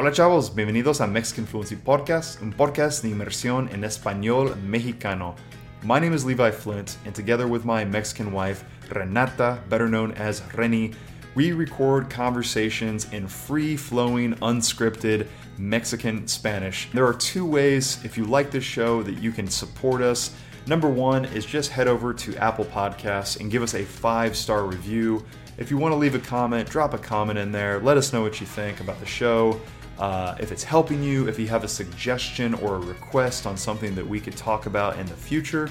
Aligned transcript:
Hola 0.00 0.12
chavos, 0.12 0.54
bienvenidos 0.54 1.00
a 1.00 1.08
Mexican 1.08 1.44
Fluency 1.44 1.74
Podcast, 1.74 2.40
un 2.40 2.52
podcast 2.52 3.02
de 3.02 3.08
inmersión 3.08 3.68
en 3.72 3.82
español 3.82 4.54
mexicano. 4.62 5.34
My 5.82 5.98
name 5.98 6.14
is 6.14 6.24
Levi 6.24 6.52
Flint, 6.52 6.96
and 7.04 7.12
together 7.12 7.48
with 7.48 7.64
my 7.64 7.84
Mexican 7.84 8.32
wife, 8.32 8.62
Renata, 8.90 9.58
better 9.68 9.88
known 9.88 10.12
as 10.12 10.40
Reni, 10.54 10.92
we 11.34 11.50
record 11.50 12.08
conversations 12.08 13.12
in 13.12 13.26
free 13.26 13.76
flowing, 13.76 14.34
unscripted 14.34 15.26
Mexican 15.58 16.28
Spanish. 16.28 16.88
There 16.94 17.04
are 17.04 17.14
two 17.14 17.44
ways, 17.44 17.98
if 18.04 18.16
you 18.16 18.24
like 18.24 18.52
this 18.52 18.62
show, 18.62 19.02
that 19.02 19.20
you 19.20 19.32
can 19.32 19.48
support 19.48 20.00
us. 20.00 20.30
Number 20.68 20.90
one 20.90 21.24
is 21.24 21.46
just 21.46 21.70
head 21.70 21.88
over 21.88 22.12
to 22.12 22.36
Apple 22.36 22.66
Podcasts 22.66 23.40
and 23.40 23.50
give 23.50 23.62
us 23.62 23.72
a 23.72 23.82
five 23.82 24.36
star 24.36 24.66
review. 24.66 25.24
If 25.56 25.70
you 25.70 25.78
want 25.78 25.92
to 25.92 25.96
leave 25.96 26.14
a 26.14 26.18
comment, 26.18 26.68
drop 26.68 26.92
a 26.92 26.98
comment 26.98 27.38
in 27.38 27.50
there. 27.50 27.80
Let 27.80 27.96
us 27.96 28.12
know 28.12 28.20
what 28.20 28.38
you 28.38 28.46
think 28.46 28.80
about 28.80 29.00
the 29.00 29.06
show. 29.06 29.58
Uh, 29.98 30.36
if 30.38 30.52
it's 30.52 30.62
helping 30.62 31.02
you, 31.02 31.26
if 31.26 31.38
you 31.38 31.48
have 31.48 31.64
a 31.64 31.68
suggestion 31.68 32.52
or 32.52 32.74
a 32.74 32.80
request 32.80 33.46
on 33.46 33.56
something 33.56 33.94
that 33.94 34.06
we 34.06 34.20
could 34.20 34.36
talk 34.36 34.66
about 34.66 34.98
in 34.98 35.06
the 35.06 35.14
future. 35.14 35.70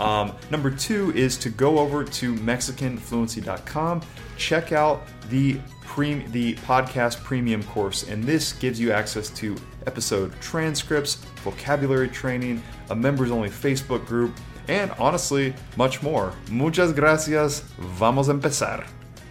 Um, 0.00 0.32
number 0.50 0.70
two 0.70 1.12
is 1.14 1.36
to 1.38 1.50
go 1.50 1.78
over 1.78 2.04
to 2.04 2.34
MexicanFluency.com, 2.34 4.02
check 4.36 4.72
out 4.72 5.02
the 5.28 5.58
pre- 5.84 6.24
the 6.28 6.54
podcast 6.56 7.22
premium 7.24 7.62
course, 7.64 8.08
and 8.08 8.22
this 8.22 8.52
gives 8.52 8.78
you 8.78 8.92
access 8.92 9.28
to 9.30 9.56
episode 9.86 10.32
transcripts, 10.40 11.16
vocabulary 11.42 12.08
training, 12.08 12.62
a 12.90 12.94
members 12.94 13.30
only 13.30 13.48
Facebook 13.48 14.06
group, 14.06 14.32
and 14.68 14.92
honestly, 14.98 15.54
much 15.76 16.02
more. 16.02 16.32
Muchas 16.50 16.92
gracias. 16.92 17.64
Vamos 17.98 18.28
a 18.28 18.32
empezar. 18.32 18.86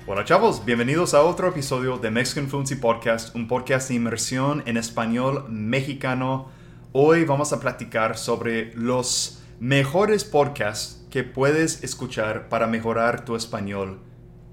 Hola 0.07 0.23
chavos, 0.23 0.63
bienvenidos 0.63 1.13
a 1.13 1.21
otro 1.21 1.49
episodio 1.49 1.98
de 1.98 2.09
Mexican 2.09 2.48
Fluency 2.48 2.76
Podcast, 2.76 3.35
un 3.35 3.48
podcast 3.48 3.90
de 3.90 3.95
inmersión 3.95 4.63
en 4.65 4.77
español 4.77 5.45
mexicano. 5.49 6.49
Hoy 6.93 7.26
vamos 7.26 7.52
a 7.52 7.59
platicar 7.59 8.18
sobre 8.18 8.74
los 8.74 9.43
mejores 9.60 10.24
podcasts 10.24 11.05
que 11.10 11.24
puedes 11.24 11.84
escuchar 11.84 12.50
para 12.50 12.68
mejorar 12.68 13.26
tu 13.26 13.36
español 13.36 13.99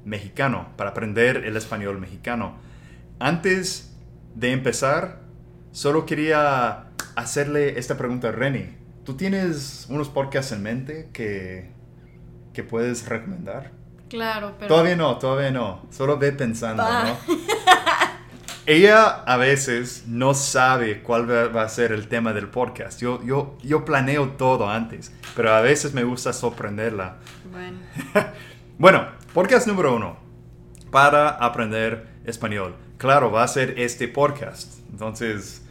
mexicano, 0.05 0.69
para 0.77 0.91
aprender 0.91 1.45
el 1.45 1.57
español 1.57 2.01
mexicano. 2.01 2.57
Antes 3.19 3.95
de 4.35 4.53
empezar, 4.53 5.21
solo 5.73 6.07
quería 6.07 6.87
hacerle 7.17 7.79
esta 7.79 7.97
pregunta 7.97 8.29
a 8.29 8.33
Reni. 8.33 8.77
¿Tú 9.05 9.15
tienes 9.15 9.87
unos 9.89 10.09
podcasts 10.09 10.53
en 10.53 10.63
mente 10.63 11.11
que, 11.13 11.71
que 12.53 12.65
puedes 12.65 13.07
recomendar? 13.07 13.73
Claro, 14.09 14.55
pero. 14.59 14.69
Todavía 14.69 14.97
no, 14.97 15.19
todavía 15.19 15.51
no. 15.51 15.87
Solo 15.91 16.19
ve 16.19 16.33
pensando, 16.33 16.83
Va. 16.83 17.05
¿no? 17.05 17.17
Ella 18.67 19.23
a 19.25 19.37
veces 19.37 20.05
no 20.07 20.33
sabe 20.33 21.03
cuál 21.03 21.31
va 21.31 21.63
a 21.63 21.69
ser 21.69 21.93
el 21.93 22.09
tema 22.09 22.33
del 22.33 22.49
podcast. 22.49 22.99
Yo, 22.99 23.23
yo, 23.23 23.59
yo 23.63 23.85
planeo 23.85 24.31
todo 24.31 24.71
antes, 24.71 25.13
pero 25.37 25.53
a 25.53 25.61
veces 25.61 25.93
me 25.93 26.03
gusta 26.03 26.33
sorprenderla. 26.33 27.19
Bueno, 27.53 27.79
Bueno, 28.79 29.07
podcast 29.35 29.67
número 29.67 29.95
uno. 29.95 30.17
Para 30.91 31.29
aprender 31.29 32.07
español. 32.25 32.75
Claro, 32.97 33.31
va 33.31 33.43
a 33.43 33.49
ser 33.49 33.79
este 33.79 34.09
podcast. 34.09 34.79
Entonces, 34.91 35.67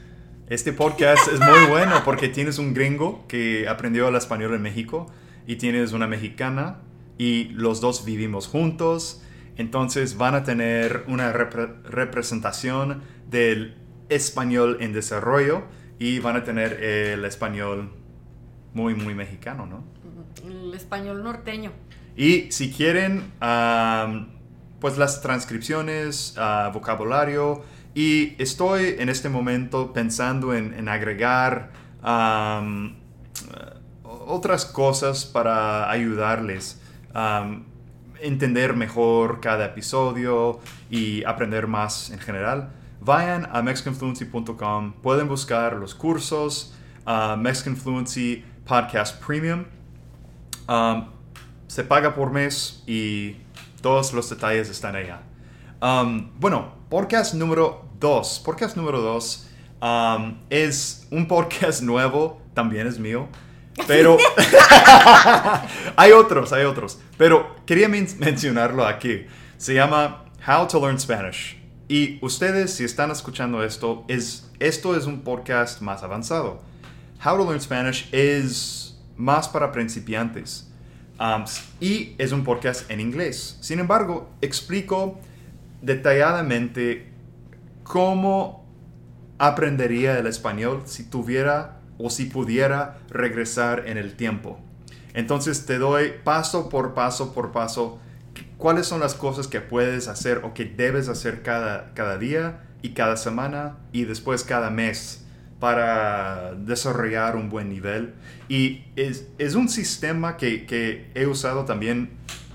este 0.48 0.72
podcast 0.72 1.28
es 1.34 1.40
muy 1.40 1.66
bueno 1.70 2.04
porque 2.06 2.28
tienes 2.28 2.60
un 2.60 2.76
gringo 2.76 3.26
que 3.28 3.68
aprendió 3.68 4.08
el 4.10 4.16
español 4.16 4.54
en 4.54 4.62
México 4.62 5.12
y 5.48 5.56
tienes 5.56 5.94
una 5.94 6.06
mexicana 6.06 6.82
y 7.18 7.46
los 7.46 7.82
dos 7.82 8.06
vivimos 8.06 8.48
juntos. 8.48 9.24
Entonces 9.58 10.18
van 10.18 10.36
a 10.36 10.44
tener 10.44 11.04
una 11.08 11.34
repre- 11.34 11.84
representación 11.84 13.02
del 13.30 13.76
español 14.10 14.78
en 14.80 14.94
desarrollo 14.94 15.64
y 16.00 16.20
van 16.20 16.36
a 16.36 16.44
tener 16.44 16.84
el 16.84 17.24
español 17.26 17.94
muy, 18.74 18.96
muy 18.96 19.14
mexicano, 19.14 19.66
¿no? 19.66 19.84
el 20.48 20.74
español 20.74 21.24
norteño. 21.24 21.72
Y 22.16 22.52
si 22.52 22.72
quieren, 22.72 23.32
pues 24.80 24.98
las 24.98 25.22
transcripciones, 25.22 26.36
ah, 26.38 26.72
vocabulario, 26.74 27.64
y 27.96 28.36
estoy 28.42 28.96
en 28.98 29.10
este 29.10 29.30
momento 29.30 29.94
pensando 29.94 30.54
en, 30.54 30.74
en 30.74 30.90
agregar 30.90 31.72
eh, 32.04 32.84
otras 34.04 34.66
cosas 34.66 35.26
para 35.26 35.90
ayudarles 35.90 36.82
entender 38.22 38.76
mejor 38.76 39.40
cada 39.42 39.66
episodio 39.66 40.60
y 40.90 41.24
aprender 41.24 41.68
más 41.68 42.10
en 42.12 42.20
general. 42.20 42.72
Vayan 43.02 43.48
a 43.52 43.62
mexicanfluency.com, 43.62 44.94
pueden 45.02 45.28
buscar 45.28 45.76
los 45.76 45.94
cursos, 45.94 46.74
ah, 47.06 47.36
Mexican 47.38 47.76
Fluency 47.76 48.44
Podcast 48.66 49.22
Premium. 49.24 49.66
Um, 50.68 51.08
se 51.68 51.84
paga 51.84 52.16
por 52.16 52.32
mes 52.32 52.84
y 52.88 53.38
todos 53.82 54.14
los 54.14 54.30
detalles 54.30 54.70
están 54.70 54.96
allá. 54.96 55.22
Um, 55.82 56.30
bueno, 56.40 56.76
podcast 56.90 57.34
número 57.34 57.90
2. 58.00 58.42
Podcast 58.46 58.78
número 58.78 59.02
2 59.02 59.50
es 60.50 61.08
un 61.12 61.28
podcast 61.28 61.82
nuevo, 61.84 62.42
también 62.54 62.88
es 62.88 63.00
mío, 63.00 63.28
pero 63.88 64.18
hay 65.96 66.12
otros, 66.12 66.54
hay 66.54 66.66
otros. 66.66 67.00
Pero 67.18 67.56
quería 67.66 67.88
men- 67.90 68.08
mencionarlo 68.20 68.86
aquí. 68.86 69.26
Se 69.58 69.74
llama 69.74 70.26
How 70.48 70.68
to 70.68 70.80
Learn 70.80 71.00
Spanish. 71.00 71.60
Y 71.88 72.20
ustedes, 72.26 72.74
si 72.74 72.84
están 72.84 73.12
escuchando 73.12 73.64
esto, 73.64 74.06
es, 74.08 74.50
esto 74.60 74.96
es 74.96 75.06
un 75.06 75.22
podcast 75.22 75.82
más 75.82 76.04
avanzado. 76.04 76.62
How 77.26 77.38
to 77.38 77.46
Learn 77.46 77.62
Spanish 77.62 78.10
es 78.12 78.98
más 79.18 79.48
para 79.48 79.72
principiantes. 79.72 80.70
Um, 81.20 81.46
y 81.80 82.16
es 82.18 82.32
un 82.32 82.44
podcast 82.44 82.90
en 82.90 83.00
inglés. 83.00 83.58
Sin 83.62 83.80
embargo, 83.80 84.30
explico 84.42 85.20
detalladamente 85.82 87.12
cómo 87.84 88.66
aprendería 89.38 90.18
el 90.18 90.28
español 90.28 90.84
si 90.86 91.04
tuviera 91.04 91.80
o 91.98 92.10
si 92.10 92.26
pudiera 92.26 92.98
regresar 93.10 93.84
en 93.88 93.98
el 93.98 94.16
tiempo. 94.16 94.60
Entonces 95.14 95.66
te 95.66 95.78
doy 95.78 96.14
paso 96.24 96.70
por 96.70 96.94
paso 96.94 97.34
por 97.34 97.52
paso 97.52 98.00
cuáles 98.58 98.88
son 98.88 99.00
las 99.00 99.14
cosas 99.14 99.48
que 99.48 99.62
puedes 99.62 100.08
hacer 100.08 100.42
o 100.44 100.54
que 100.54 100.66
debes 100.66 101.08
hacer 101.10 101.44
cada, 101.44 101.94
cada 101.94 102.18
día 102.18 102.62
y 102.82 102.90
cada 102.90 103.16
semana 103.18 103.78
y 103.92 104.06
después 104.06 104.44
cada 104.44 104.70
mes 104.70 105.26
para 105.60 106.56
desarrollar 106.56 107.36
un 107.36 107.50
buen 107.50 107.70
nivel. 107.70 108.14
Y 108.50 108.84
es, 108.96 109.28
es 109.38 109.56
un 109.56 109.70
sistema 109.70 110.36
que, 110.36 110.66
que 110.66 111.10
he 111.16 111.26
usado 111.28 111.64
también 111.66 112.12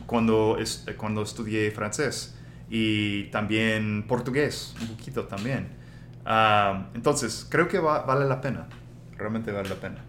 cuando, 0.06 0.58
cuando 0.96 1.22
estudié 1.22 1.70
francés 1.70 2.34
y 2.68 3.24
también 3.30 4.04
portugués, 4.06 4.74
un 4.80 4.88
poquito 4.88 5.24
también. 5.24 5.68
Ah, 6.26 6.88
entonces, 6.94 7.46
creo 7.48 7.68
que 7.68 7.78
va- 7.78 8.02
vale 8.02 8.26
la 8.26 8.40
pena. 8.42 8.66
Realmente 9.18 9.52
vale 9.52 9.68
la 9.68 9.74
pena. 9.74 10.04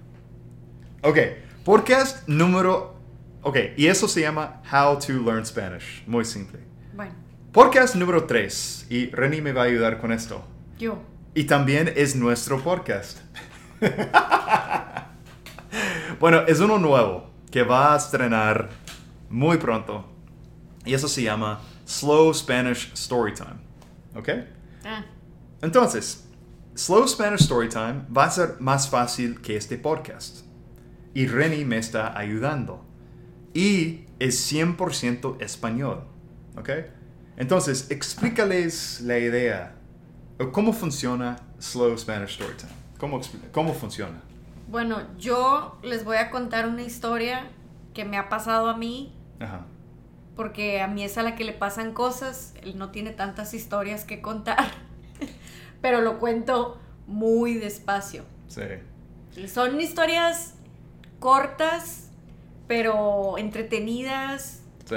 Ok, 1.03 1.17
podcast 1.65 2.27
número... 2.27 2.97
Ok, 3.41 3.57
y 3.77 3.87
eso 3.87 4.07
se 4.07 4.21
llama 4.21 4.61
How 4.71 4.99
to 4.99 5.13
Learn 5.13 5.45
Spanish. 5.45 6.03
Muy 6.07 6.25
simple. 6.25 6.59
Bueno, 6.93 7.13
Podcast 7.51 7.95
número 7.95 8.25
3. 8.25 8.87
Y 8.89 9.09
Reni 9.11 9.41
me 9.41 9.53
va 9.53 9.63
a 9.63 9.65
ayudar 9.65 9.99
con 9.99 10.11
esto. 10.11 10.45
yo. 10.77 10.99
Y 11.33 11.45
también 11.45 11.91
es 11.95 12.15
nuestro 12.15 12.61
podcast. 12.61 13.19
bueno, 16.19 16.41
es 16.47 16.59
uno 16.59 16.77
nuevo 16.79 17.29
que 17.51 17.63
va 17.63 17.93
a 17.93 17.97
estrenar 17.97 18.69
muy 19.29 19.57
pronto. 19.57 20.05
Y 20.85 20.93
eso 20.93 21.07
se 21.07 21.23
llama 21.23 21.61
Slow 21.85 22.33
Spanish 22.33 22.91
Storytime. 22.95 23.57
¿Ok? 24.15 24.29
Ah, 24.85 25.05
Entonces, 25.61 26.27
Slow 26.79 27.05
Spanish 27.09 27.41
Storytime 27.43 28.05
va 28.15 28.23
a 28.23 28.31
ser 28.31 28.55
más 28.61 28.89
fácil 28.89 29.41
que 29.41 29.57
este 29.57 29.77
podcast. 29.77 30.45
Y 31.13 31.27
Reni 31.27 31.65
me 31.65 31.77
está 31.77 32.17
ayudando. 32.17 32.85
Y 33.53 34.05
es 34.17 34.49
100% 34.49 35.41
español. 35.41 36.05
¿Ok? 36.57 36.69
Entonces, 37.35 37.91
explícales 37.91 39.01
la 39.01 39.17
idea. 39.17 39.75
o 40.39 40.53
¿Cómo 40.53 40.71
funciona 40.71 41.35
Slow 41.59 41.97
Spanish 41.97 42.35
Storytime? 42.35 42.71
¿Cómo, 42.97 43.19
cómo 43.51 43.73
funciona? 43.73 44.21
bueno, 44.69 45.01
yo 45.17 45.79
les 45.83 46.05
voy 46.05 46.15
a 46.15 46.29
contar 46.29 46.65
una 46.65 46.83
historia 46.83 47.49
que 47.93 48.05
me 48.05 48.17
ha 48.17 48.29
pasado 48.29 48.69
a 48.69 48.77
mí, 48.77 49.13
Ajá. 49.41 49.65
porque 50.37 50.79
a 50.81 50.87
mí 50.87 51.03
es 51.03 51.17
a 51.17 51.23
la 51.23 51.35
que 51.35 51.43
le 51.43 51.51
pasan 51.51 51.91
cosas. 51.93 52.53
Él 52.61 52.77
no 52.77 52.91
tiene 52.91 53.11
tantas 53.11 53.53
historias 53.53 54.05
que 54.05 54.21
contar, 54.21 54.69
pero 55.81 56.01
lo 56.01 56.19
cuento 56.19 56.79
muy 57.07 57.55
despacio. 57.55 58.23
Sí. 58.47 59.47
Son 59.47 59.79
historias 59.79 60.55
cortas, 61.19 62.09
pero 62.67 63.37
entretenidas. 63.37 64.61
Sí. 64.85 64.95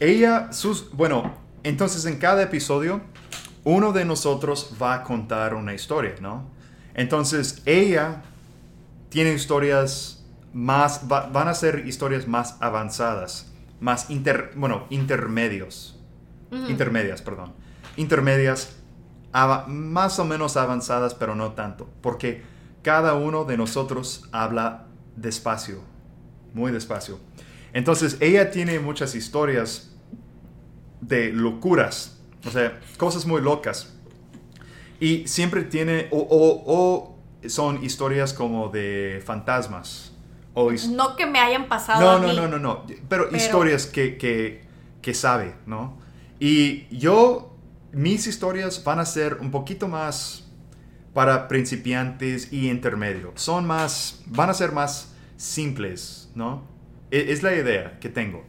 Ella, 0.00 0.52
sus, 0.52 0.92
bueno, 0.92 1.34
entonces 1.62 2.04
en 2.06 2.18
cada 2.18 2.42
episodio 2.42 3.00
uno 3.64 3.92
de 3.92 4.04
nosotros 4.04 4.74
va 4.80 4.94
a 4.94 5.02
contar 5.02 5.54
una 5.54 5.74
historia, 5.74 6.14
¿no? 6.20 6.48
Entonces 6.94 7.62
ella 7.66 8.22
tiene 9.08 9.32
historias 9.34 10.24
más, 10.52 11.06
van 11.08 11.48
a 11.48 11.54
ser 11.54 11.86
historias 11.86 12.26
más 12.26 12.56
avanzadas, 12.60 13.52
más 13.80 14.10
inter, 14.10 14.52
bueno, 14.56 14.86
intermedios, 14.90 15.98
intermedias, 16.68 17.20
perdón, 17.22 17.52
intermedias, 17.96 18.74
más 19.32 20.18
o 20.18 20.24
menos 20.24 20.56
avanzadas, 20.56 21.14
pero 21.14 21.34
no 21.34 21.52
tanto, 21.52 21.88
porque 22.00 22.42
cada 22.82 23.14
uno 23.14 23.44
de 23.44 23.56
nosotros 23.56 24.28
habla 24.32 24.86
despacio, 25.16 25.80
muy 26.54 26.72
despacio. 26.72 27.18
Entonces 27.72 28.16
ella 28.20 28.50
tiene 28.50 28.78
muchas 28.78 29.14
historias 29.14 29.90
de 31.00 31.32
locuras, 31.32 32.18
o 32.46 32.50
sea, 32.50 32.80
cosas 32.96 33.26
muy 33.26 33.42
locas. 33.42 33.94
Y 35.00 35.28
siempre 35.28 35.62
tiene, 35.62 36.08
o, 36.10 37.14
son 37.46 37.84
historias 37.84 38.32
como 38.32 38.68
de 38.68 39.22
fantasmas. 39.24 40.12
O 40.54 40.72
no 40.90 41.14
que 41.14 41.24
me 41.24 41.38
hayan 41.38 41.68
pasado. 41.68 42.00
No, 42.00 42.10
a 42.10 42.18
mí, 42.18 42.34
no, 42.34 42.48
no, 42.48 42.48
no, 42.48 42.58
no. 42.58 42.86
Pero, 43.08 43.34
historias 43.34 43.86
que, 43.86 44.16
que, 44.18 44.64
que 45.00 45.14
sabe, 45.14 45.54
¿no? 45.66 45.98
Y 46.40 46.86
yo, 46.96 47.56
mis 47.92 48.26
historias 48.26 48.82
van 48.84 48.98
a 48.98 49.04
ser 49.04 49.38
un 49.40 49.50
poquito 49.50 49.88
más 49.88 50.44
para 51.14 51.48
principiantes 51.48 52.52
y 52.52 52.68
intermedios. 52.68 53.32
Son 53.36 53.66
más, 53.66 54.22
van 54.26 54.50
a 54.50 54.54
ser 54.54 54.72
más 54.72 55.14
simples, 55.36 56.30
¿no? 56.34 56.64
E, 57.10 57.32
es 57.32 57.42
la 57.42 57.54
idea 57.54 57.98
que 58.00 58.08
tengo. 58.08 58.44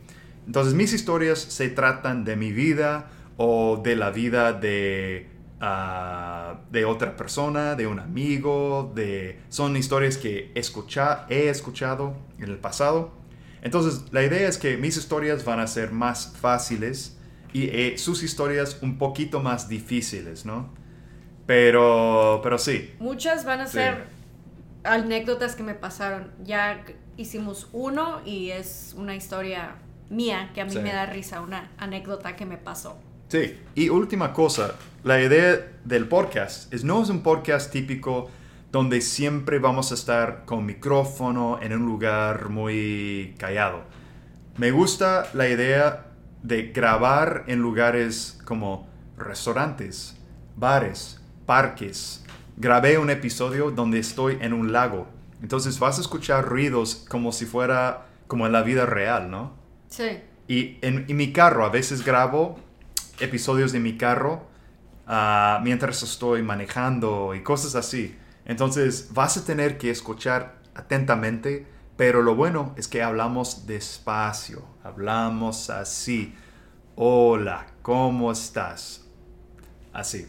Entonces 0.45 0.73
mis 0.73 0.93
historias 0.93 1.39
se 1.39 1.69
tratan 1.69 2.25
de 2.25 2.35
mi 2.35 2.51
vida 2.51 3.09
o 3.37 3.77
de 3.83 3.95
la 3.95 4.09
vida 4.09 4.51
de, 4.51 5.29
ah, 5.61 6.61
de 6.71 6.85
otra 6.85 7.15
persona, 7.15 7.75
de 7.75 7.87
un 7.87 7.99
amigo, 7.99 8.91
de, 8.95 9.39
son 9.49 9.77
historias 9.77 10.17
que 10.17 10.51
he 10.55 10.59
escuchado 11.49 12.15
en 12.37 12.49
el 12.49 12.57
pasado. 12.57 13.13
Entonces 13.61 14.05
la 14.11 14.23
idea 14.23 14.47
es 14.47 14.57
que 14.57 14.77
mis 14.77 14.97
historias 14.97 15.45
van 15.45 15.59
a 15.59 15.67
ser 15.67 15.91
más 15.91 16.35
fáciles 16.39 17.18
y 17.53 17.63
eh, 17.63 17.97
sus 17.97 18.23
historias 18.23 18.79
un 18.81 18.97
poquito 18.97 19.39
más 19.39 19.67
difíciles, 19.67 20.45
¿no? 20.45 20.69
Pero, 21.45 22.41
pero 22.43 22.57
sí. 22.57 22.93
Muchas 22.99 23.43
van 23.45 23.61
a 23.61 23.67
ser 23.67 24.05
anécdotas 24.83 25.55
que 25.55 25.63
me 25.63 25.73
pasaron. 25.73 26.31
Ya 26.43 26.83
hicimos 27.17 27.67
uno 27.73 28.21
y 28.25 28.51
es 28.51 28.93
una 28.97 29.15
historia 29.15 29.75
mía 30.09 30.51
que 30.53 30.61
a 30.61 30.65
mí 30.65 30.75
me 30.75 30.93
da 30.93 31.05
risa, 31.05 31.41
una 31.41 31.71
anécdota 31.77 32.35
que 32.35 32.45
me 32.45 32.57
pasó. 32.57 32.99
Sí, 33.29 33.59
y 33.75 33.89
última 33.89 34.33
cosa, 34.33 34.75
la 35.03 35.21
idea 35.21 35.71
del 35.85 36.07
podcast 36.07 36.73
es 36.73 36.83
no 36.83 37.03
es 37.03 37.09
un 37.09 37.21
podcast 37.21 37.71
típico 37.71 38.29
donde 38.71 39.01
siempre 39.01 39.59
vamos 39.59 39.91
a 39.91 39.95
estar 39.95 40.45
con 40.45 40.65
micrófono 40.65 41.59
en 41.61 41.73
un 41.73 41.85
lugar 41.85 42.49
muy 42.49 43.35
callado. 43.37 43.83
Me 44.57 44.71
gusta 44.71 45.27
la 45.33 45.47
idea 45.47 46.08
de 46.43 46.71
grabar 46.73 47.43
en 47.47 47.59
lugares 47.59 48.39
como 48.45 48.87
restaurantes, 49.17 50.17
bares, 50.55 51.19
parques. 51.45 52.23
Grabé 52.57 52.97
un 52.97 53.09
episodio 53.09 53.71
donde 53.71 53.99
estoy 53.99 54.37
en 54.41 54.53
un 54.53 54.71
lago 54.71 55.07
entonces 55.41 55.79
vas 55.79 55.97
a 55.97 56.01
escuchar 56.01 56.45
ruidos 56.45 57.05
como 57.09 57.31
si 57.31 57.45
fuera 57.45 58.07
como 58.27 58.45
en 58.45 58.51
la 58.51 58.61
vida 58.61 58.85
real, 58.85 59.31
¿no? 59.31 59.53
Sí. 59.87 60.19
Y 60.47 60.77
en, 60.81 61.05
mi 61.15 61.31
carro, 61.31 61.65
a 61.65 61.69
veces 61.69 62.03
grabo 62.03 62.59
episodios 63.19 63.71
de 63.71 63.79
mi 63.79 63.97
carro 63.97 64.47
ah, 65.07 65.61
mientras 65.63 66.03
estoy 66.03 66.43
manejando 66.43 67.33
y 67.35 67.41
cosas 67.41 67.75
así. 67.75 68.15
Entonces 68.45 69.09
vas 69.13 69.37
a 69.37 69.45
tener 69.45 69.77
que 69.77 69.91
escuchar 69.91 70.59
atentamente, 70.75 71.67
pero 71.95 72.21
lo 72.21 72.35
bueno 72.35 72.73
es 72.77 72.87
que 72.87 73.01
hablamos 73.01 73.65
despacio, 73.67 74.63
hablamos 74.83 75.69
así. 75.69 76.35
Hola, 76.95 77.67
¿cómo 77.81 78.31
estás? 78.31 79.05
Así. 79.93 80.27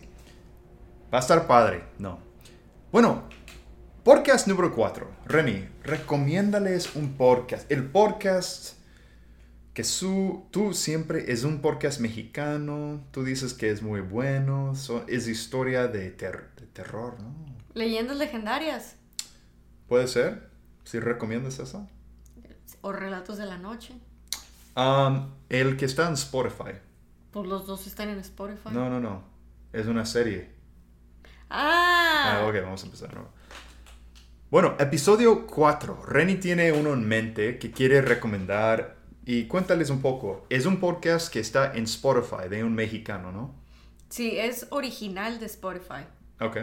Va 1.12 1.19
a 1.19 1.20
estar 1.20 1.47
padre, 1.47 1.85
¿no? 1.99 2.19
Bueno, 2.93 3.25
Podcast 4.05 4.49
número 4.49 4.75
4. 4.75 5.11
Remy, 5.26 5.69
recomiéndales 5.82 6.97
un 6.97 7.19
podcast. 7.19 7.70
El 7.70 7.85
podcast 7.91 8.79
que 9.75 9.85
su, 9.85 10.47
tú 10.50 10.73
siempre 10.73 11.31
es 11.31 11.44
un 11.44 11.61
podcast 11.61 12.00
mexicano. 12.00 13.05
Tú 13.11 13.25
dices 13.25 13.52
que 13.52 13.69
es 13.69 13.82
muy 13.82 14.00
bueno. 14.00 14.73
es 15.06 15.29
historia 15.29 15.87
de, 15.87 16.11
terror, 16.11 17.20
¿no? 17.20 17.35
Leyendas 17.75 18.17
legendarias. 18.17 18.97
Puede 19.87 20.08
ser. 20.08 20.49
Si 20.85 20.99
recomiendas 20.99 21.58
eso. 21.58 21.87
O 22.81 22.93
relatos 22.93 23.37
de 23.37 23.44
la 23.44 23.58
noche. 23.58 24.00
Um, 24.80 25.34
el 25.50 25.76
que 25.76 25.84
está 25.84 26.08
en 26.08 26.14
Spotify. 26.14 26.72
Pues 27.30 27.46
los 27.46 27.66
dos 27.66 27.86
están 27.86 28.08
en 28.08 28.18
Spotify. 28.20 28.70
No, 28.72 28.88
no, 28.88 28.98
no. 28.98 29.22
Es 29.74 29.86
una 29.86 30.06
serie. 30.06 30.50
Ah. 31.50 32.38
ah 32.40 32.46
ok, 32.46 32.54
vamos 32.62 32.82
a 32.82 32.86
empezar. 32.86 33.14
¿no? 33.14 33.28
Bueno, 34.50 34.76
episodio 34.78 35.46
4. 35.46 36.06
Reni 36.06 36.36
tiene 36.36 36.72
uno 36.72 36.94
en 36.94 37.06
mente 37.06 37.58
que 37.58 37.70
quiere 37.72 38.00
recomendar 38.00 38.96
y 39.26 39.44
cuéntales 39.44 39.90
un 39.90 40.00
poco. 40.00 40.46
Es 40.48 40.64
un 40.64 40.80
podcast 40.80 41.30
que 41.30 41.40
está 41.40 41.74
en 41.74 41.84
Spotify 41.84 42.48
de 42.48 42.64
un 42.64 42.74
mexicano, 42.74 43.32
¿no? 43.32 43.54
Sí, 44.08 44.38
es 44.38 44.66
original 44.70 45.38
de 45.40 45.46
Spotify. 45.46 46.06
Ok. 46.40 46.56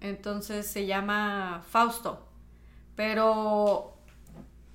Entonces 0.00 0.66
se 0.66 0.86
llama 0.86 1.62
Fausto. 1.68 2.26
Pero 2.96 3.97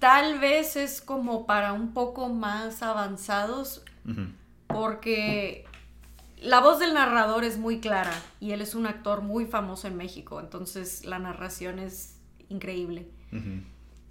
tal 0.03 0.37
vez 0.37 0.75
es 0.75 0.99
como 0.99 1.45
para 1.45 1.71
un 1.71 1.93
poco 1.93 2.27
más 2.27 2.83
avanzados 2.83 3.85
porque 4.67 5.63
la 6.41 6.59
voz 6.59 6.79
del 6.79 6.93
narrador 6.93 7.45
es 7.45 7.57
muy 7.57 7.79
clara 7.79 8.11
y 8.41 8.51
él 8.51 8.59
es 8.59 8.75
un 8.75 8.85
actor 8.85 9.21
muy 9.21 9.45
famoso 9.45 9.87
en 9.87 9.95
México. 9.95 10.41
Entonces 10.41 11.05
la 11.05 11.19
narración 11.19 11.79
es 11.79 12.17
increíble. 12.49 13.07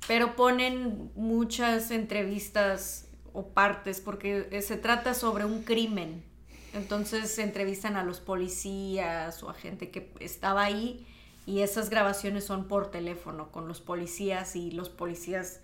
Pero 0.09 0.35
ponen 0.35 1.12
muchas 1.15 1.91
entrevistas 1.91 3.11
o 3.35 3.49
partes 3.49 4.00
porque 4.00 4.49
eh, 4.50 4.62
se 4.62 4.79
trata 4.79 5.12
sobre 5.12 5.44
un 5.44 5.62
crimen. 5.62 6.25
Entonces 6.73 7.35
se 7.35 7.43
entrevistan 7.43 7.97
a 7.97 8.03
los 8.03 8.19
policías 8.19 9.43
o 9.43 9.50
a 9.50 9.53
gente 9.53 9.91
que 9.91 10.11
estaba 10.21 10.62
ahí 10.62 11.06
y 11.44 11.61
esas 11.61 11.91
grabaciones 11.91 12.44
son 12.47 12.67
por 12.67 12.91
teléfono 12.91 13.53
con 13.53 13.69
los 13.69 13.82
policías 13.82 14.56
y 14.56 14.70
los 14.70 14.89
policías 14.89 15.61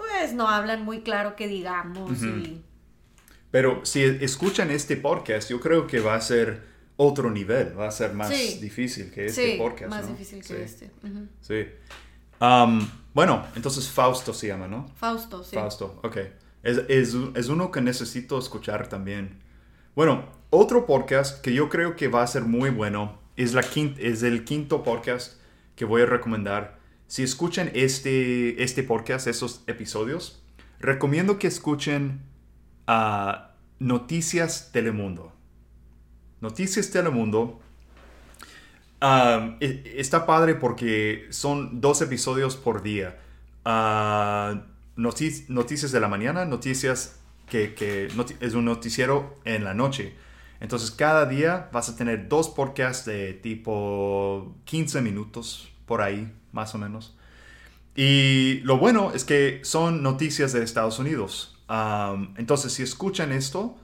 pues 0.00 0.32
no 0.32 0.48
hablan 0.48 0.84
muy 0.84 1.02
claro 1.02 1.36
que 1.36 1.46
digamos. 1.46 2.18
Pero 3.50 3.84
si 3.84 4.02
escuchan 4.02 4.70
este 4.70 4.96
podcast, 4.96 5.50
yo 5.50 5.60
creo 5.60 5.86
que 5.86 6.00
va 6.00 6.14
a 6.14 6.20
ser 6.20 6.62
otro 6.96 7.30
nivel, 7.30 7.78
va 7.78 7.88
a 7.88 7.90
ser 7.90 8.14
más 8.14 8.30
difícil 8.30 9.10
que 9.10 9.26
este 9.26 9.56
podcast. 9.58 9.90
Más 9.90 10.08
difícil 10.08 10.44
que 10.44 10.62
este. 10.62 10.90
Sí. 11.40 11.66
Um, 12.40 12.88
bueno, 13.12 13.46
entonces 13.56 13.88
Fausto 13.88 14.32
se 14.32 14.46
llama, 14.46 14.66
¿no? 14.66 14.88
Fausto, 14.96 15.44
sí. 15.44 15.56
Fausto, 15.56 16.00
ok. 16.02 16.16
Es, 16.62 17.48
uno 17.48 17.70
que 17.70 17.80
necesito 17.80 18.38
escuchar 18.38 18.88
también. 18.88 19.40
Bueno, 19.94 20.26
otro 20.50 20.86
podcast 20.86 21.42
que 21.42 21.52
yo 21.52 21.68
creo 21.68 21.96
que 21.96 22.08
va 22.08 22.22
a 22.22 22.26
ser 22.26 22.42
muy 22.42 22.70
bueno 22.70 23.18
es, 23.36 23.54
la 23.54 23.62
es 23.98 24.22
el 24.22 24.44
quinto 24.44 24.82
podcast 24.82 25.40
que 25.74 25.84
voy 25.84 26.02
a 26.02 26.06
recomendar. 26.06 26.79
Si 27.10 27.24
escuchan 27.24 27.72
este, 27.74 28.62
este 28.62 28.84
podcast, 28.84 29.26
esos 29.26 29.64
episodios, 29.66 30.44
recomiendo 30.78 31.40
que 31.40 31.48
escuchen 31.48 32.20
a 32.86 33.56
Noticias 33.80 34.70
Telemundo. 34.70 35.32
Noticias 36.40 36.92
Telemundo 36.92 37.60
e, 39.02 39.94
está 39.96 40.24
padre 40.24 40.54
porque 40.54 41.26
son 41.30 41.80
dos 41.80 42.00
episodios 42.00 42.54
por 42.54 42.80
día. 42.80 43.18
Ah, 43.64 44.66
noticias 44.94 45.90
de 45.90 45.98
la 45.98 46.06
mañana, 46.06 46.44
noticias 46.44 47.18
que, 47.48 48.06
es 48.38 48.54
un 48.54 48.64
noticiero 48.66 49.34
en 49.44 49.64
la 49.64 49.74
noche. 49.74 50.14
Entonces 50.60 50.92
cada 50.92 51.26
día 51.26 51.70
vas 51.72 51.88
a 51.88 51.96
tener 51.96 52.28
dos 52.28 52.50
podcasts 52.50 53.04
de 53.04 53.32
tipo 53.32 54.54
15 54.66 55.00
minutos 55.00 55.72
por 55.90 56.02
ahí, 56.02 56.32
más 56.52 56.72
o 56.76 56.78
menos. 56.78 57.16
Y 57.96 58.60
lo 58.62 58.78
bueno 58.78 59.10
es 59.12 59.24
que 59.24 59.58
son 59.64 60.04
noticias 60.04 60.52
de 60.52 60.62
Estados 60.62 61.00
Unidos. 61.00 61.56
entonces 62.36 62.72
si 62.72 62.84
escuchan 62.84 63.32
esto, 63.32 63.76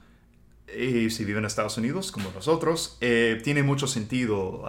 y 0.73 1.09
si 1.09 1.25
viven 1.25 1.39
en 1.39 1.47
Estados 1.47 1.77
Unidos, 1.77 2.13
como 2.13 2.31
nosotros, 2.31 2.97
eh, 3.01 3.41
tiene 3.43 3.61
mucho 3.61 3.87
sentido 3.87 4.63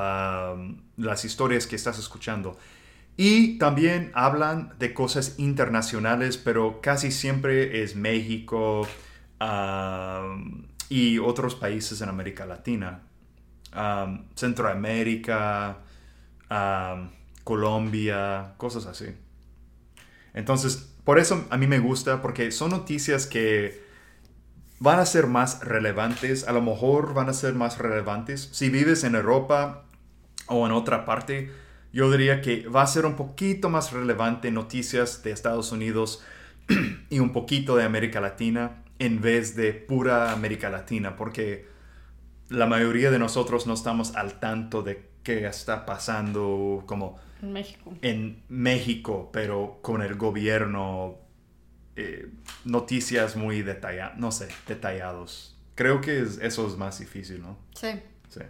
las 0.96 1.24
historias 1.24 1.68
que 1.68 1.76
estás 1.76 2.00
escuchando. 2.00 2.58
Y 3.16 3.56
también 3.58 4.10
hablan 4.14 4.74
de 4.80 4.92
cosas 4.92 5.38
internacionales, 5.38 6.38
pero 6.38 6.80
casi 6.80 7.12
siempre 7.12 7.84
es 7.84 7.94
México 7.94 8.84
y 10.88 11.18
otros 11.18 11.54
países 11.54 12.00
en 12.00 12.08
América 12.08 12.46
Latina. 12.46 13.02
Centroamérica, 14.34 15.78
Colombia, 17.48 18.52
cosas 18.58 18.84
así. 18.84 19.06
Entonces, 20.34 20.92
por 21.02 21.18
eso 21.18 21.46
a 21.48 21.56
mí 21.56 21.66
me 21.66 21.78
gusta, 21.78 22.20
porque 22.20 22.52
son 22.52 22.72
noticias 22.72 23.26
que 23.26 23.82
van 24.80 25.00
a 25.00 25.06
ser 25.06 25.28
más 25.28 25.64
relevantes, 25.64 26.46
a 26.46 26.52
lo 26.52 26.60
mejor 26.60 27.14
van 27.14 27.30
a 27.30 27.32
ser 27.32 27.54
más 27.54 27.78
relevantes. 27.78 28.50
Si 28.52 28.68
vives 28.68 29.02
en 29.02 29.14
Europa 29.14 29.86
o 30.46 30.66
en 30.66 30.72
otra 30.72 31.06
parte, 31.06 31.50
yo 31.90 32.10
diría 32.10 32.42
que 32.42 32.68
va 32.68 32.82
a 32.82 32.86
ser 32.86 33.06
un 33.06 33.16
poquito 33.16 33.70
más 33.70 33.92
relevante 33.92 34.50
noticias 34.50 35.22
de 35.22 35.30
Estados 35.30 35.72
Unidos 35.72 36.22
y 37.08 37.18
un 37.18 37.32
poquito 37.32 37.76
de 37.76 37.84
América 37.84 38.20
Latina 38.20 38.82
en 38.98 39.22
vez 39.22 39.56
de 39.56 39.72
pura 39.72 40.32
América 40.32 40.68
Latina, 40.68 41.16
porque 41.16 41.66
la 42.50 42.66
mayoría 42.66 43.10
de 43.10 43.18
nosotros 43.18 43.66
no 43.66 43.72
estamos 43.72 44.14
al 44.16 44.38
tanto 44.38 44.82
de 44.82 45.08
qué 45.28 45.46
está 45.46 45.84
pasando 45.84 46.84
como 46.86 47.18
en 47.42 47.52
México. 47.52 47.92
En 48.00 48.42
México, 48.48 49.28
pero 49.30 49.78
con 49.82 50.00
el 50.00 50.14
gobierno, 50.14 51.18
eh, 51.96 52.30
noticias 52.64 53.36
muy 53.36 53.60
detalladas, 53.60 54.16
no 54.16 54.32
sé, 54.32 54.48
detallados. 54.66 55.54
Creo 55.74 56.00
que 56.00 56.22
eso 56.22 56.66
es 56.66 56.76
más 56.78 56.98
difícil, 56.98 57.42
¿no? 57.42 57.58
Sí. 57.74 57.90
Sí. 58.30 58.40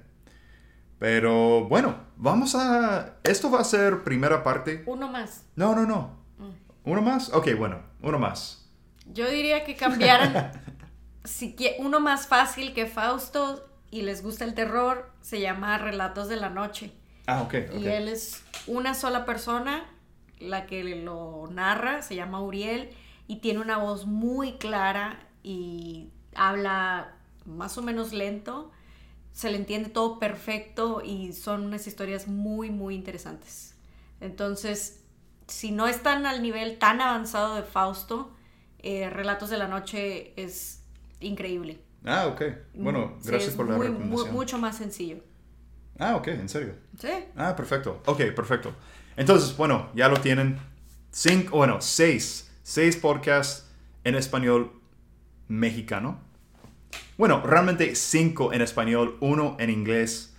Pero 1.01 1.65
bueno, 1.65 1.97
vamos 2.17 2.55
a... 2.55 3.17
Esto 3.25 3.51
va 3.51 3.61
a 3.61 3.65
ser 3.65 4.05
primera 4.05 4.45
parte. 4.45 4.85
Uno 4.87 5.09
más. 5.09 5.47
No, 5.57 5.75
no, 5.75 5.85
no. 5.85 6.17
Mm. 6.39 6.91
¿Uno 6.91 7.03
más? 7.03 7.33
Ok, 7.35 7.49
bueno, 7.59 7.83
uno 8.03 8.21
más. 8.21 8.71
Yo 9.13 9.29
diría 9.29 9.65
que 9.65 9.75
cambiaran. 9.75 10.53
si 11.25 11.57
uno 11.81 11.99
más 11.99 12.29
fácil 12.29 12.73
que 12.73 12.87
Fausto 12.87 13.69
y 13.91 14.03
les 14.03 14.23
gusta 14.23 14.45
el 14.45 14.55
terror, 14.55 15.11
se 15.21 15.41
llama 15.41 15.79
Relatos 15.79 16.29
de 16.29 16.37
la 16.37 16.51
Noche. 16.51 16.93
Ah, 17.27 17.43
ok. 17.43 17.55
Y 17.79 17.87
él 17.87 18.09
es 18.09 18.43
una 18.67 18.95
sola 18.95 19.25
persona, 19.25 19.85
la 20.39 20.67
que 20.67 20.83
lo 20.85 21.49
narra, 21.51 22.03
se 22.03 22.15
llama 22.15 22.41
Uriel, 22.41 22.91
y 23.27 23.37
tiene 23.37 23.61
una 23.61 23.79
voz 23.79 24.07
muy 24.07 24.53
clara 24.53 25.21
y 25.43 26.11
habla 26.35 27.15
más 27.45 27.77
o 27.79 27.83
menos 27.83 28.13
lento 28.13 28.71
se 29.39 29.53
le 29.53 29.57
entiende 29.57 29.89
todo 29.89 30.19
perfecto 30.19 31.01
y 31.01 31.33
son 31.33 31.65
unas 31.65 31.87
historias 31.87 32.27
muy, 32.27 32.71
muy 32.71 32.97
interesantes. 32.97 33.77
Entonces, 34.21 35.05
si 35.47 35.71
no 35.71 35.87
están 35.87 36.27
al 36.27 36.43
nivel 36.43 36.77
tan 36.79 37.01
avanzado 37.01 37.55
de 37.55 37.63
Fausto, 37.63 38.33
eh, 38.81 39.09
Relatos 39.11 39.49
de 39.49 39.59
la 39.59 39.69
Noche 39.69 40.33
es 40.35 40.83
increíble. 41.21 41.81
Ah, 42.09 42.27
ok. 42.27 42.43
Bueno, 42.75 43.19
gracias 43.23 43.55
por 43.55 43.69
la 43.69 43.77
recomendación. 43.77 44.33
mucho 44.33 44.59
más 44.59 44.79
sencillo. 44.79 45.19
Ah, 45.99 46.17
ok, 46.17 46.29
en 46.29 46.49
serio. 46.49 46.75
Sí. 46.99 47.09
Ah, 47.37 47.55
perfecto. 47.55 48.03
Ok, 48.07 48.23
perfecto. 48.35 48.73
Entonces, 49.17 49.55
bueno, 49.57 49.91
ya 49.95 50.09
lo 50.09 50.17
tienen. 50.17 50.59
Cinco, 51.11 51.59
bueno, 51.59 51.83
seis. 51.83 52.51
Seis 52.63 52.97
podcasts 52.97 53.69
en 54.05 54.15
español 54.15 54.73
mexicano. 55.49 56.21
Bueno, 57.19 57.43
realmente 57.45 57.95
cinco 57.95 58.53
en 58.55 58.63
español, 58.63 59.19
uno 59.21 59.57
en 59.59 59.69
inglés. 59.69 60.35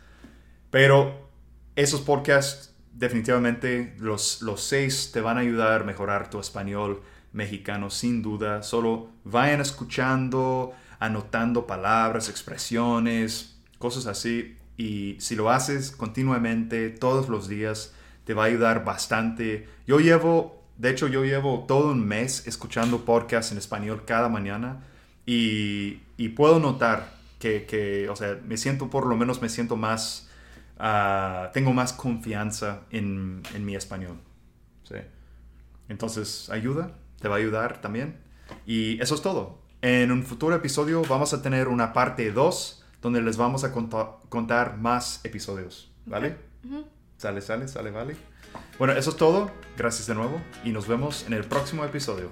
Pero 0.72 1.30
esos 1.76 2.02
podcasts, 2.02 2.74
definitivamente, 2.94 3.96
los, 4.00 4.42
los 4.42 4.64
seis 4.64 5.12
te 5.12 5.22
van 5.22 5.38
a 5.38 5.42
ayudar 5.42 5.82
a 5.82 5.84
mejorar 5.84 6.32
tu 6.32 6.40
español 6.40 7.04
mexicano, 7.32 7.90
sin 7.90 8.22
duda. 8.24 8.64
Solo 8.64 9.10
vayan 9.24 9.62
escuchando, 9.62 10.74
anotando 11.00 11.66
palabras, 11.66 12.30
expresiones, 12.30 13.60
cosas 13.78 14.06
así. 14.06 14.58
Y 14.78 15.18
si 15.20 15.36
lo 15.36 15.50
haces 15.50 15.92
continuamente, 15.92 16.90
todos 16.90 17.30
los 17.30 17.48
días, 17.48 17.94
te 18.26 18.34
va 18.34 18.44
a 18.44 18.48
ayudar 18.48 18.86
bastante. 18.86 19.68
Yo 19.88 20.00
llevo, 20.00 20.64
de 20.78 20.92
hecho, 20.92 21.08
yo 21.08 21.24
llevo 21.26 21.66
todo 21.68 21.92
un 21.92 22.06
mes 22.06 22.48
escuchando 22.48 23.06
podcasts 23.06 23.52
en 23.52 23.58
español 23.58 24.04
cada 24.06 24.30
mañana 24.30 24.84
y, 25.26 26.00
puedo 26.36 26.60
notar 26.60 27.12
que, 27.40 28.08
o 28.10 28.16
sea, 28.16 28.40
me 28.46 28.58
siento, 28.58 28.90
por 28.90 29.06
lo 29.08 29.16
menos 29.16 29.42
me 29.42 29.50
siento 29.50 29.76
más, 29.76 30.30
ah, 30.78 31.50
tengo 31.54 31.74
más 31.74 31.94
confianza 31.94 32.82
en, 32.92 33.42
mi 33.60 33.76
español. 33.76 34.18
¿sí? 34.84 34.96
Entonces, 35.88 36.50
ayuda, 36.50 36.92
te 37.20 37.28
va 37.28 37.36
a 37.36 37.40
ayudar 37.40 37.82
también. 37.82 38.18
Y 38.66 39.02
eso 39.02 39.16
es 39.16 39.22
todo. 39.22 39.60
En 39.82 40.12
un 40.12 40.24
futuro 40.24 40.56
episodio 40.56 41.04
vamos 41.04 41.34
a 41.34 41.42
tener 41.42 41.70
una 41.70 41.94
parte 41.94 42.32
2 42.34 42.84
donde 43.02 43.22
les 43.22 43.38
vamos 43.38 43.64
a 43.64 43.72
contar 43.72 44.78
más 44.78 45.22
episodios. 45.24 45.90
¿Vale? 46.06 46.38
Sale, 47.16 47.40
sale, 47.40 47.68
sale, 47.70 47.90
vale. 47.90 48.18
Bueno, 48.78 48.94
eso 48.94 49.12
es 49.12 49.16
todo. 49.16 49.52
Gracias 49.78 50.08
de 50.08 50.16
nuevo 50.16 50.42
y 50.66 50.72
nos 50.72 50.86
vemos 50.86 51.26
en 51.28 51.34
el 51.34 51.46
próximo 51.46 51.86
episodio. 51.86 52.32